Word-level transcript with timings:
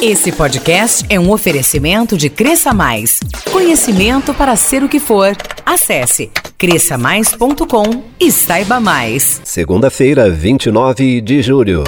Esse 0.00 0.30
podcast 0.30 1.06
é 1.08 1.18
um 1.18 1.30
oferecimento 1.30 2.18
de 2.18 2.28
Cresça 2.28 2.74
Mais. 2.74 3.18
Conhecimento 3.50 4.34
para 4.34 4.54
ser 4.54 4.84
o 4.84 4.88
que 4.88 5.00
for. 5.00 5.34
Acesse 5.64 6.30
cresçamais.com 6.58 8.02
e 8.20 8.30
saiba 8.30 8.78
mais. 8.78 9.40
Segunda-feira, 9.42 10.30
29 10.30 11.22
de 11.22 11.40
julho. 11.40 11.82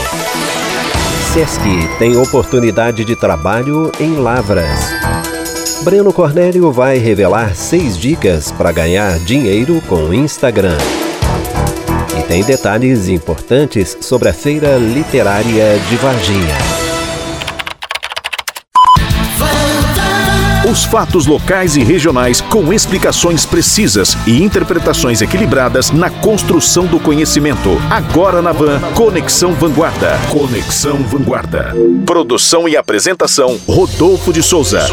Sesc 1.34 1.60
tem 1.98 2.16
oportunidade 2.16 3.04
de 3.04 3.14
trabalho 3.14 3.92
em 4.00 4.14
Lavras. 4.16 4.78
Breno 5.82 6.12
Cornélio 6.12 6.72
vai 6.72 6.96
revelar 6.96 7.54
seis 7.54 7.96
dicas 7.96 8.50
para 8.50 8.72
ganhar 8.72 9.18
dinheiro 9.18 9.82
com 9.86 10.14
Instagram. 10.14 10.78
E 12.18 12.22
tem 12.22 12.42
detalhes 12.42 13.08
importantes 13.08 13.98
sobre 14.00 14.30
a 14.30 14.32
Feira 14.32 14.78
Literária 14.78 15.78
de 15.90 15.96
Varginha. 15.96 16.77
Os 20.78 20.84
fatos 20.84 21.26
locais 21.26 21.76
e 21.76 21.82
regionais 21.82 22.40
com 22.40 22.72
explicações 22.72 23.44
precisas 23.44 24.16
e 24.28 24.40
interpretações 24.44 25.20
equilibradas 25.20 25.90
na 25.90 26.08
construção 26.08 26.86
do 26.86 27.00
conhecimento. 27.00 27.70
Agora 27.90 28.40
na 28.40 28.52
Van, 28.52 28.78
Conexão 28.94 29.52
Vanguarda. 29.54 30.16
Conexão 30.30 30.98
Vanguarda. 30.98 31.74
Produção 32.06 32.68
e 32.68 32.76
apresentação, 32.76 33.58
Rodolfo 33.66 34.32
de 34.32 34.40
Souza. 34.40 34.86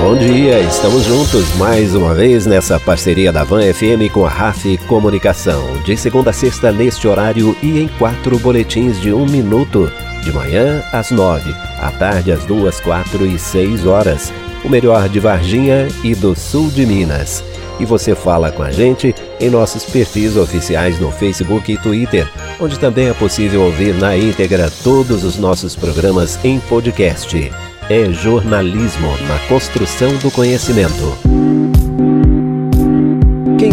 Bom 0.00 0.16
dia, 0.16 0.60
estamos 0.60 1.02
juntos 1.02 1.52
mais 1.56 1.92
uma 1.96 2.14
vez 2.14 2.46
nessa 2.46 2.78
parceria 2.78 3.32
da 3.32 3.42
Van 3.42 3.60
FM 3.60 4.08
com 4.12 4.24
a 4.24 4.28
RAF 4.28 4.78
Comunicação. 4.86 5.82
De 5.84 5.96
segunda 5.96 6.30
a 6.30 6.32
sexta, 6.32 6.70
neste 6.70 7.08
horário 7.08 7.56
e 7.60 7.80
em 7.80 7.88
quatro 7.88 8.38
boletins 8.38 9.00
de 9.00 9.12
um 9.12 9.26
minuto. 9.26 9.90
De 10.24 10.32
manhã 10.32 10.82
às 10.90 11.10
nove, 11.10 11.54
à 11.78 11.90
tarde 11.90 12.32
às 12.32 12.44
duas, 12.44 12.80
quatro 12.80 13.26
e 13.26 13.38
seis 13.38 13.86
horas. 13.86 14.32
O 14.64 14.70
melhor 14.70 15.06
de 15.06 15.20
Varginha 15.20 15.86
e 16.02 16.14
do 16.14 16.34
sul 16.34 16.70
de 16.70 16.86
Minas. 16.86 17.44
E 17.78 17.84
você 17.84 18.14
fala 18.14 18.50
com 18.50 18.62
a 18.62 18.70
gente 18.70 19.14
em 19.38 19.50
nossos 19.50 19.84
perfis 19.84 20.36
oficiais 20.36 20.98
no 20.98 21.10
Facebook 21.10 21.70
e 21.70 21.76
Twitter, 21.76 22.26
onde 22.58 22.78
também 22.78 23.08
é 23.08 23.12
possível 23.12 23.62
ouvir 23.62 23.94
na 23.94 24.16
íntegra 24.16 24.72
todos 24.82 25.24
os 25.24 25.36
nossos 25.36 25.76
programas 25.76 26.42
em 26.42 26.58
podcast. 26.60 27.52
É 27.90 28.10
jornalismo 28.10 29.08
na 29.28 29.38
construção 29.46 30.16
do 30.16 30.30
conhecimento. 30.30 31.53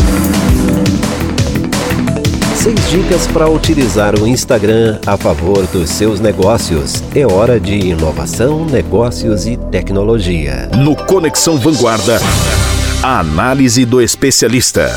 Seis 2.62 2.90
dicas 2.92 3.26
para 3.26 3.50
utilizar 3.50 4.14
o 4.16 4.24
Instagram 4.24 5.00
a 5.04 5.16
favor 5.16 5.66
dos 5.66 5.90
seus 5.90 6.20
negócios. 6.20 7.02
É 7.12 7.26
hora 7.26 7.58
de 7.58 7.74
inovação, 7.88 8.64
negócios 8.64 9.48
e 9.48 9.56
tecnologia. 9.56 10.70
No 10.76 10.94
Conexão 10.94 11.58
Vanguarda, 11.58 12.20
a 13.02 13.18
análise 13.18 13.84
do 13.84 14.00
especialista. 14.00 14.88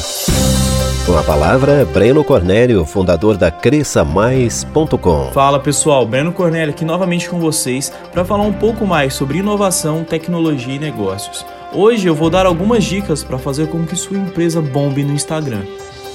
Com 1.08 1.18
a 1.18 1.24
palavra, 1.24 1.84
Breno 1.92 2.24
Cornélio, 2.24 2.86
fundador 2.86 3.36
da 3.36 3.50
CresçaMais.com. 3.50 5.32
Fala 5.34 5.60
pessoal, 5.60 6.06
Breno 6.06 6.32
Cornélio 6.32 6.72
aqui 6.72 6.86
novamente 6.86 7.28
com 7.28 7.40
vocês 7.40 7.92
para 8.12 8.24
falar 8.24 8.44
um 8.44 8.54
pouco 8.54 8.86
mais 8.86 9.16
sobre 9.16 9.40
inovação, 9.40 10.04
tecnologia 10.04 10.76
e 10.76 10.80
negócios. 10.80 11.44
Hoje 11.74 12.06
eu 12.06 12.14
vou 12.14 12.30
dar 12.30 12.46
algumas 12.46 12.84
dicas 12.84 13.24
para 13.24 13.40
fazer 13.40 13.70
com 13.70 13.84
que 13.88 13.96
sua 13.96 14.20
empresa 14.20 14.62
bombe 14.62 15.04
no 15.04 15.14
Instagram. 15.14 15.64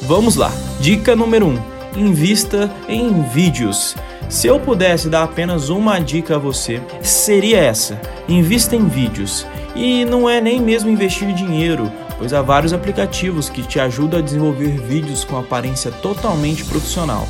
Vamos 0.03 0.35
lá. 0.35 0.51
Dica 0.81 1.15
número 1.15 1.47
1: 1.47 1.51
um, 1.51 1.61
invista 1.97 2.71
em 2.89 3.23
vídeos. 3.23 3.95
Se 4.29 4.47
eu 4.47 4.59
pudesse 4.59 5.09
dar 5.09 5.25
apenas 5.25 5.69
uma 5.69 5.99
dica 5.99 6.37
a 6.37 6.39
você, 6.39 6.81
seria 7.03 7.59
essa: 7.59 8.01
invista 8.29 8.75
em 8.75 8.89
vídeos. 8.89 9.47
E 9.75 10.05
não 10.05 10.29
é 10.29 10.41
nem 10.41 10.61
mesmo 10.61 10.91
investir 10.91 11.33
dinheiro, 11.35 11.91
pois 12.19 12.33
há 12.33 12.43
vários 12.43 12.73
aplicativos 12.73 13.49
que 13.49 13.63
te 13.63 13.79
ajudam 13.79 14.19
a 14.19 14.23
desenvolver 14.23 14.81
vídeos 14.81 15.23
com 15.23 15.39
aparência 15.39 15.91
totalmente 15.91 16.65
profissional. 16.65 17.29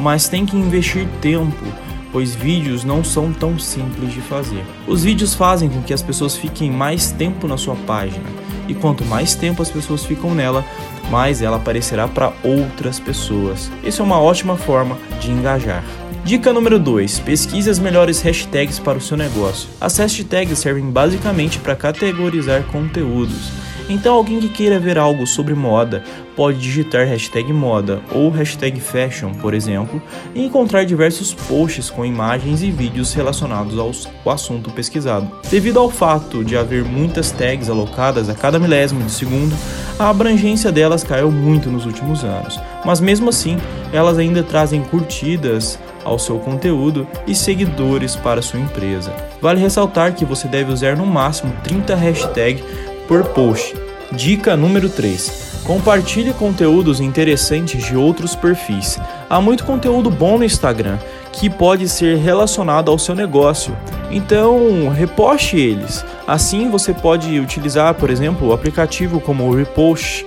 Mas 0.00 0.28
tem 0.28 0.44
que 0.44 0.56
investir 0.56 1.06
tempo, 1.20 1.64
pois 2.12 2.34
vídeos 2.34 2.82
não 2.82 3.04
são 3.04 3.32
tão 3.32 3.58
simples 3.58 4.12
de 4.12 4.20
fazer. 4.20 4.64
Os 4.86 5.04
vídeos 5.04 5.34
fazem 5.34 5.68
com 5.68 5.82
que 5.82 5.94
as 5.94 6.02
pessoas 6.02 6.34
fiquem 6.34 6.70
mais 6.70 7.12
tempo 7.12 7.46
na 7.46 7.56
sua 7.56 7.76
página, 7.86 8.24
e 8.68 8.74
quanto 8.74 9.04
mais 9.04 9.34
tempo 9.34 9.62
as 9.62 9.70
pessoas 9.70 10.04
ficam 10.04 10.34
nela, 10.34 10.64
mais 11.10 11.42
ela 11.42 11.56
aparecerá 11.56 12.08
para 12.08 12.32
outras 12.42 12.98
pessoas. 12.98 13.70
Isso 13.84 14.02
é 14.02 14.04
uma 14.04 14.20
ótima 14.20 14.56
forma 14.56 14.98
de 15.20 15.30
engajar. 15.30 15.84
Dica 16.24 16.52
número 16.52 16.78
2: 16.78 17.20
pesquise 17.20 17.70
as 17.70 17.78
melhores 17.78 18.20
hashtags 18.20 18.78
para 18.78 18.98
o 18.98 19.00
seu 19.00 19.16
negócio. 19.16 19.68
As 19.80 19.96
hashtags 19.96 20.58
servem 20.58 20.90
basicamente 20.90 21.58
para 21.58 21.76
categorizar 21.76 22.64
conteúdos. 22.64 23.50
Então, 23.88 24.14
alguém 24.14 24.40
que 24.40 24.48
queira 24.48 24.80
ver 24.80 24.98
algo 24.98 25.26
sobre 25.26 25.54
moda 25.54 26.02
pode 26.34 26.58
digitar 26.58 27.06
hashtag 27.06 27.52
moda 27.52 28.00
ou 28.12 28.28
hashtag 28.30 28.80
fashion, 28.80 29.32
por 29.34 29.54
exemplo, 29.54 30.02
e 30.34 30.44
encontrar 30.44 30.84
diversos 30.84 31.32
posts 31.32 31.88
com 31.88 32.04
imagens 32.04 32.62
e 32.62 32.70
vídeos 32.70 33.14
relacionados 33.14 33.78
ao 33.78 34.32
assunto 34.32 34.70
pesquisado. 34.70 35.30
Devido 35.50 35.78
ao 35.78 35.90
fato 35.90 36.44
de 36.44 36.56
haver 36.56 36.84
muitas 36.84 37.30
tags 37.30 37.70
alocadas 37.70 38.28
a 38.28 38.34
cada 38.34 38.58
milésimo 38.58 39.04
de 39.04 39.12
segundo, 39.12 39.56
a 39.98 40.10
abrangência 40.10 40.70
delas 40.70 41.02
caiu 41.02 41.30
muito 41.30 41.70
nos 41.70 41.86
últimos 41.86 42.22
anos, 42.22 42.60
mas 42.84 43.00
mesmo 43.00 43.30
assim, 43.30 43.56
elas 43.92 44.18
ainda 44.18 44.42
trazem 44.42 44.82
curtidas 44.82 45.78
ao 46.04 46.18
seu 46.18 46.38
conteúdo 46.38 47.06
e 47.26 47.34
seguidores 47.34 48.14
para 48.14 48.42
sua 48.42 48.60
empresa. 48.60 49.12
Vale 49.40 49.60
ressaltar 49.60 50.14
que 50.14 50.24
você 50.24 50.46
deve 50.46 50.70
usar 50.70 50.96
no 50.96 51.06
máximo 51.06 51.52
30 51.64 51.94
hashtags 51.96 52.64
por 53.06 53.24
post. 53.28 53.74
Dica 54.12 54.56
número 54.56 54.88
3. 54.88 55.62
Compartilhe 55.64 56.32
conteúdos 56.32 57.00
interessantes 57.00 57.84
de 57.84 57.96
outros 57.96 58.36
perfis. 58.36 58.98
Há 59.28 59.40
muito 59.40 59.64
conteúdo 59.64 60.10
bom 60.10 60.38
no 60.38 60.44
Instagram 60.44 60.98
que 61.32 61.50
pode 61.50 61.88
ser 61.88 62.16
relacionado 62.18 62.90
ao 62.90 62.98
seu 62.98 63.14
negócio. 63.14 63.76
Então, 64.10 64.88
reposte 64.88 65.56
eles. 65.56 66.04
Assim, 66.26 66.70
você 66.70 66.94
pode 66.94 67.38
utilizar, 67.40 67.94
por 67.94 68.10
exemplo, 68.10 68.48
o 68.48 68.52
aplicativo 68.52 69.20
como 69.20 69.44
o 69.44 69.54
Repost 69.54 70.24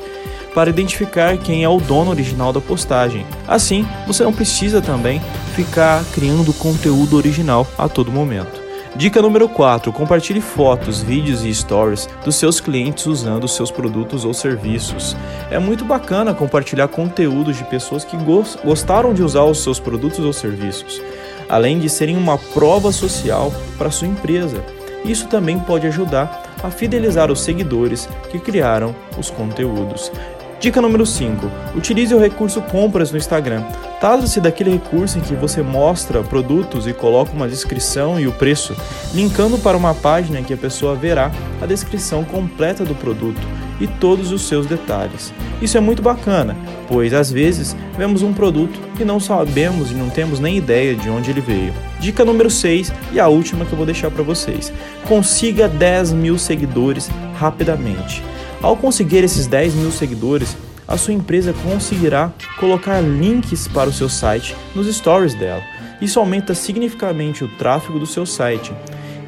para 0.53 0.69
identificar 0.69 1.38
quem 1.38 1.63
é 1.63 1.69
o 1.69 1.79
dono 1.79 2.12
original 2.12 2.51
da 2.51 2.59
postagem. 2.59 3.25
Assim, 3.47 3.88
você 4.06 4.23
não 4.23 4.34
precisa 4.34 4.81
também 4.81 5.21
ficar 5.56 6.03
criando 6.13 6.53
conteúdo 6.53 7.18
original 7.18 7.68
a 7.77 7.88
todo 7.88 8.12
momento. 8.12 8.58
Dica 8.95 9.21
número 9.21 9.47
4: 9.47 9.94
compartilhe 9.94 10.41
fotos, 10.41 11.01
vídeos 11.01 11.45
e 11.45 11.53
stories 11.53 12.09
dos 12.25 12.36
seus 12.36 12.59
clientes 12.59 13.06
usando 13.06 13.47
seus 13.47 13.69
produtos 13.69 14.25
ou 14.25 14.33
serviços. 14.33 15.15
É 15.51 15.59
muito 15.59 15.86
bacana 15.86 16.33
compartilhar 16.33 16.88
conteúdos 16.88 17.57
de 17.57 17.63
pessoas 17.65 18.03
que 18.03 18.18
gostaram 18.65 19.13
de 19.13 19.24
usar 19.24 19.44
os 19.44 19.62
seus 19.62 19.80
produtos 19.80 20.19
ou 20.25 20.33
serviços, 20.33 21.01
além 21.47 21.80
de 21.80 21.88
serem 21.88 22.18
uma 22.18 22.38
prova 22.38 22.91
social 22.91 23.53
para 23.77 23.91
sua 23.91 24.07
empresa. 24.07 24.63
Isso 25.06 25.27
também 25.27 25.59
pode 25.59 25.88
ajudar 25.88 26.44
a 26.62 26.69
fidelizar 26.69 27.31
os 27.31 27.41
seguidores 27.41 28.09
que 28.30 28.39
criaram 28.39 28.94
os 29.18 29.30
conteúdos. 29.30 30.12
Dica 30.59 30.81
número 30.81 31.06
5. 31.06 31.50
Utilize 31.73 32.13
o 32.13 32.19
recurso 32.19 32.61
compras 32.61 33.11
no 33.11 33.17
Instagram. 33.17 33.63
Trata-se 34.01 34.41
daquele 34.41 34.71
recurso 34.71 35.17
em 35.17 35.21
que 35.21 35.33
você 35.33 35.61
mostra 35.61 36.21
produtos 36.21 36.85
e 36.85 36.91
coloca 36.91 37.31
uma 37.31 37.47
descrição 37.47 38.19
e 38.19 38.27
o 38.27 38.33
preço, 38.33 38.75
linkando 39.13 39.57
para 39.57 39.77
uma 39.77 39.94
página 39.94 40.38
em 40.38 40.44
que 40.44 40.53
a 40.53 40.57
pessoa 40.57 40.95
verá 40.95 41.31
a 41.61 41.65
descrição 41.65 42.25
completa 42.25 42.83
do 42.83 42.94
produto 42.94 43.39
e 43.79 43.88
todos 43.88 44.33
os 44.33 44.50
seus 44.50 44.65
detalhes. 44.65 45.33
Isso 45.61 45.77
é 45.77 45.79
muito 45.79 46.01
bacana, 46.01 46.57
pois 46.89 47.13
às 47.13 47.31
vezes 47.31 47.73
vemos 47.97 48.21
um 48.21 48.33
produto 48.33 48.77
e 49.00 49.05
não 49.05 49.19
sabemos 49.19 49.91
e 49.91 49.94
não 49.94 50.09
temos 50.09 50.41
nem 50.41 50.57
ideia 50.57 50.94
de 50.94 51.09
onde 51.09 51.31
ele 51.31 51.41
veio. 51.41 51.73
Dica 52.01 52.25
número 52.25 52.50
6 52.50 52.91
e 53.13 53.19
a 53.19 53.29
última 53.29 53.63
que 53.63 53.71
eu 53.71 53.77
vou 53.77 53.85
deixar 53.85 54.12
para 54.12 54.23
vocês: 54.23 54.73
consiga 55.07 55.69
10 55.69 56.12
mil 56.12 56.38
seguidores 56.38 57.09
rapidamente. 57.35 58.21
Ao 58.61 58.75
conseguir 58.75 59.23
esses 59.23 59.47
10 59.47 59.73
mil 59.75 59.91
seguidores, 59.91 60.56
a 60.88 60.97
sua 60.97 61.13
empresa 61.13 61.53
conseguirá 61.63 62.31
colocar 62.59 63.00
links 63.00 63.67
para 63.67 63.89
o 63.89 63.94
seu 63.94 64.09
site 64.09 64.56
nos 64.75 64.94
stories 64.94 65.33
dela. 65.33 65.61
Isso 66.01 66.19
aumenta 66.19 66.53
significativamente 66.53 67.44
o 67.44 67.47
tráfego 67.57 68.00
do 68.00 68.06
seu 68.06 68.25
site. 68.25 68.73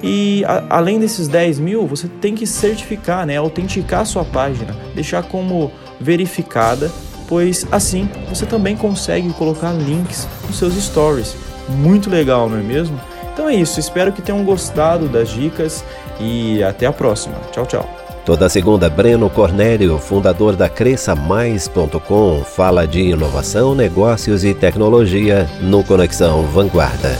E 0.03 0.43
a, 0.45 0.77
além 0.77 0.99
desses 0.99 1.27
10 1.27 1.59
mil, 1.59 1.85
você 1.85 2.07
tem 2.07 2.33
que 2.33 2.47
certificar, 2.47 3.25
né, 3.25 3.37
autenticar 3.37 4.01
a 4.01 4.05
sua 4.05 4.25
página, 4.25 4.75
deixar 4.95 5.23
como 5.23 5.71
verificada, 5.99 6.91
pois 7.27 7.65
assim 7.71 8.09
você 8.27 8.45
também 8.45 8.75
consegue 8.75 9.31
colocar 9.33 9.71
links 9.71 10.27
nos 10.47 10.57
seus 10.57 10.73
stories. 10.75 11.35
Muito 11.69 12.09
legal, 12.09 12.49
não 12.49 12.57
é 12.57 12.63
mesmo? 12.63 12.99
Então 13.31 13.47
é 13.47 13.55
isso, 13.55 13.79
espero 13.79 14.11
que 14.11 14.21
tenham 14.21 14.43
gostado 14.43 15.07
das 15.07 15.29
dicas 15.29 15.85
e 16.19 16.61
até 16.63 16.85
a 16.85 16.91
próxima. 16.91 17.35
Tchau, 17.51 17.65
tchau. 17.65 18.00
Toda 18.25 18.47
segunda, 18.47 18.87
Breno 18.87 19.29
Cornélio, 19.29 19.97
fundador 19.97 20.55
da 20.55 20.69
CresçaMais.com, 20.69 22.43
fala 22.43 22.85
de 22.85 23.01
inovação, 23.01 23.73
negócios 23.73 24.43
e 24.43 24.53
tecnologia 24.53 25.49
no 25.59 25.83
Conexão 25.83 26.43
Vanguarda. 26.43 27.17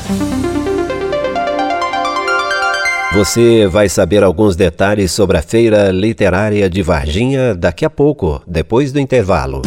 Você 3.13 3.67
vai 3.67 3.89
saber 3.89 4.23
alguns 4.23 4.55
detalhes 4.55 5.11
sobre 5.11 5.37
a 5.37 5.41
Feira 5.41 5.91
Literária 5.91 6.69
de 6.69 6.81
Varginha 6.81 7.55
daqui 7.55 7.83
a 7.83 7.89
pouco, 7.89 8.41
depois 8.47 8.93
do 8.93 8.99
intervalo. 8.99 9.63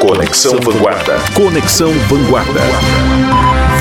Conexão 0.00 0.58
Vanguarda. 0.60 1.16
Conexão 1.34 1.92
Vanguarda. 2.08 2.60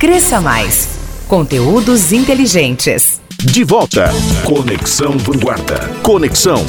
Cresça 0.00 0.40
Mais. 0.40 0.88
Conteúdos 1.28 2.10
inteligentes. 2.10 3.20
De 3.36 3.62
volta. 3.62 4.10
Conexão 4.46 5.18
Vanguarda. 5.18 5.90
Conexão 6.02 6.64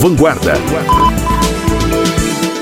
Vanguarda. 0.00 0.54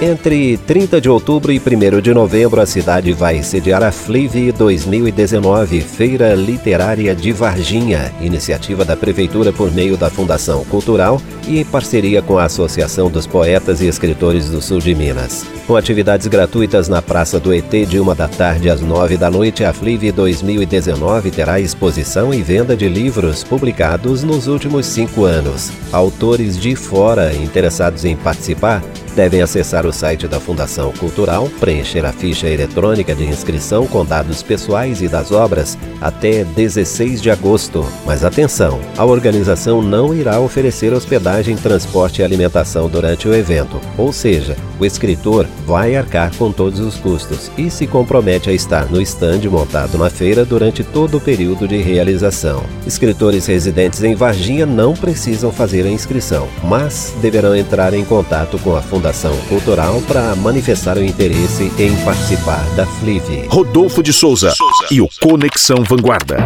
Entre 0.07 0.59
30 0.59 1.01
de 1.01 1.09
outubro 1.09 1.51
e 1.51 1.59
1 1.59 2.03
de 2.03 2.13
novembro, 2.13 2.61
a 2.61 2.67
cidade 2.67 3.11
vai 3.15 3.43
sediar 3.43 3.83
a 3.83 3.91
FLIV 3.91 4.53
2019, 4.53 5.81
Feira 5.81 6.35
Literária 6.35 7.15
de 7.15 7.33
Varginha, 7.33 8.13
iniciativa 8.21 8.85
da 8.85 8.95
Prefeitura 8.95 9.51
por 9.51 9.73
meio 9.73 9.97
da 9.97 10.11
Fundação 10.11 10.63
Cultural 10.67 11.19
e 11.49 11.59
em 11.59 11.65
parceria 11.65 12.21
com 12.21 12.37
a 12.37 12.45
Associação 12.45 13.11
dos 13.11 13.27
Poetas 13.27 13.81
e 13.81 13.87
Escritores 13.87 14.51
do 14.51 14.61
Sul 14.61 14.79
de 14.79 14.95
Minas. 14.95 15.47
Com 15.67 15.75
atividades 15.75 16.27
gratuitas 16.27 16.87
na 16.87 17.01
Praça 17.01 17.41
do 17.41 17.55
ET 17.55 17.71
de 17.89 17.99
uma 17.99 18.15
da 18.15 18.29
tarde 18.29 18.69
às 18.69 18.83
nove 18.83 19.17
da 19.17 19.31
noite, 19.31 19.65
a 19.65 19.73
FLIV 19.73 20.13
2019 20.13 21.31
terá 21.31 21.59
exposição 21.59 22.35
e 22.35 22.43
venda 22.43 22.77
de 22.77 22.91
livros 22.91 23.43
publicados 23.43 24.23
nos 24.23 24.49
últimos 24.49 24.85
cinco 24.85 25.25
anos. 25.25 25.73
Autores 25.91 26.61
de 26.61 26.77
fora 26.77 27.35
interessados 27.35 28.05
em 28.05 28.15
participar 28.15 28.83
devem 29.15 29.41
acessar 29.41 29.87
o 29.87 29.93
site 29.93 30.27
da 30.27 30.41
Fundação 30.41 30.93
Cultural, 30.93 31.49
preencher 31.61 32.05
a 32.05 32.13
ficha 32.13 32.49
eletrônica 32.49 33.15
de 33.15 33.25
inscrição 33.25 33.87
com 33.87 34.05
dados 34.05 34.43
pessoais 34.43 35.01
e 35.01 35.09
das 35.09 35.31
obras 35.31 35.79
até 36.01 36.45
16 36.45 37.23
de 37.23 37.31
agosto. 37.31 37.87
Mas 38.05 38.25
atenção, 38.25 38.81
a 38.99 39.05
organização 39.05 39.81
não 39.81 40.15
irá 40.15 40.41
oferecer 40.41 40.93
hospedagem, 40.93 41.57
transporte 41.57 42.21
e 42.21 42.25
alimentação 42.25 42.89
durante 42.89 43.29
o 43.29 43.35
evento, 43.35 43.81
ou 43.97 44.13
seja, 44.13 44.57
o 44.79 44.85
escritor 44.85 45.47
vai 45.65 45.95
arcar 45.95 46.35
com 46.37 46.51
todos 46.51 46.81
os 46.81 46.97
custos 46.97 47.51
e 47.57 47.71
se 47.71 47.87
compromete 47.87 48.51
a 48.51 48.53
estar 48.53 48.91
no 48.91 49.01
estande 49.01 49.49
montado 49.49 49.97
na 49.97 50.11
feira 50.11 50.45
durante 50.45 50.83
todo 50.83 51.19
o 51.19 51.21
período 51.21 51.69
de 51.69 51.77
realização. 51.77 52.65
Escritores 52.87 53.47
residentes 53.47 54.03
em 54.03 54.15
Varginha 54.15 54.67
não 54.67 54.95
precisam 54.95 55.53
fazer 55.53 55.87
a 55.87 55.91
inscrição, 55.91 56.49
mas 56.65 57.15
deverão 57.23 57.55
entrar 57.55 57.95
em 57.95 58.05
contato 58.05 58.59
com 58.59 58.75
a 58.77 58.83
Fundação 58.83 59.04
Fundação 59.05 59.37
Cultural 59.51 60.01
para 60.09 60.35
manifestar 60.35 60.97
o 60.97 61.05
interesse 61.05 61.71
em 61.79 61.95
participar 62.07 62.65
da 62.75 62.87
FLIV. 62.87 63.49
Rodolfo 63.49 64.03
de 64.03 64.15
Souza, 64.15 64.51
Souza. 64.53 64.87
e 64.91 65.03
o 65.03 65.09
Conexão 65.21 65.85
Vanguarda. 65.85 66.39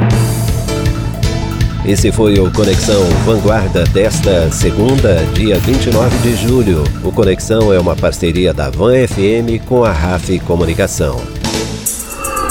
Esse 1.86 2.10
foi 2.10 2.40
o 2.40 2.50
Conexão 2.50 3.04
Vanguarda 3.24 3.84
desta 3.84 4.50
segunda, 4.50 5.24
dia 5.34 5.56
29 5.60 6.18
de 6.18 6.34
julho. 6.34 6.82
O 7.04 7.12
Conexão 7.12 7.72
é 7.72 7.78
uma 7.78 7.94
parceria 7.94 8.52
da 8.52 8.70
Van 8.70 9.06
FM 9.06 9.64
com 9.64 9.84
a 9.84 9.92
RAF 9.92 10.40
Comunicação. 10.40 11.22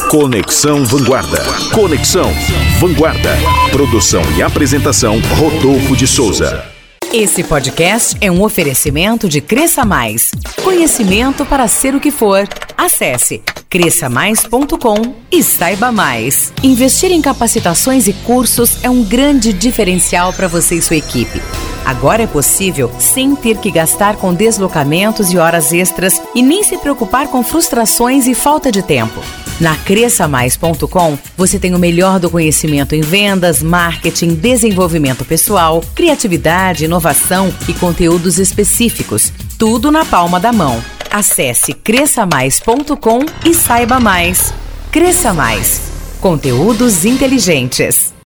Conexão 0.10 0.86
Vanguarda. 0.86 1.44
Conexão 1.74 2.32
Vanguarda. 2.80 3.36
Produção 3.72 4.22
e 4.38 4.42
apresentação 4.42 5.20
Rodolfo 5.38 5.98
de 5.98 6.08
Souza. 6.08 6.77
Esse 7.14 7.42
podcast 7.42 8.18
é 8.20 8.30
um 8.30 8.44
oferecimento 8.44 9.30
de 9.30 9.40
Cresça 9.40 9.86
Mais. 9.86 10.30
Conhecimento 10.62 11.46
para 11.46 11.66
ser 11.68 11.96
o 11.96 12.02
que 12.02 12.12
for. 12.12 12.46
Acesse 12.78 13.42
cresçamais.com 13.70 15.16
e 15.32 15.42
saiba 15.42 15.90
mais. 15.90 16.52
Investir 16.62 17.12
em 17.12 17.22
capacitações 17.22 18.08
e 18.08 18.14
cursos 18.14 18.84
é 18.84 18.90
um 18.90 19.04
grande 19.04 19.54
diferencial 19.54 20.34
para 20.34 20.50
você 20.50 20.76
e 20.76 20.82
sua 20.82 20.98
equipe. 20.98 21.42
Agora 21.86 22.24
é 22.24 22.28
possível 22.28 22.92
sem 23.00 23.36
ter 23.36 23.58
que 23.58 23.72
gastar 23.72 24.18
com 24.18 24.34
deslocamentos 24.34 25.32
e 25.32 25.38
horas 25.38 25.72
extras 25.72 26.22
e 26.36 26.42
nem 26.42 26.62
se 26.62 26.78
preocupar 26.78 27.30
com 27.30 27.42
frustrações 27.42 28.28
e 28.28 28.36
falta 28.36 28.70
de 28.70 28.84
tempo. 28.84 29.22
Na 29.60 29.76
cresçamais.com, 29.76 31.18
você 31.36 31.58
tem 31.58 31.74
o 31.74 31.80
melhor 31.80 32.20
do 32.20 32.30
conhecimento 32.30 32.94
em 32.94 33.02
vendas, 33.02 33.64
marketing, 33.64 34.36
desenvolvimento 34.36 35.26
pessoal, 35.26 35.84
criatividade, 35.96 36.86
inovação 36.86 37.52
e 37.68 37.74
conteúdos 37.74 38.38
específicos. 38.38 39.34
Tudo 39.58 39.92
na 39.92 40.06
palma 40.06 40.40
da 40.40 40.54
mão. 40.54 40.84
Acesse 41.10 41.74
cresçamais.com 41.74 43.26
e 43.44 43.54
saiba 43.54 44.00
mais. 44.00 44.54
Cresça 44.92 45.34
Mais. 45.34 45.82
Conteúdos 46.22 47.06
inteligentes. 47.06 48.14